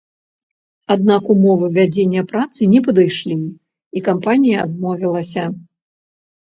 [0.95, 3.37] Аднак умовы вядзення працы не падышлі,
[3.97, 5.43] і кампанія адмовілася.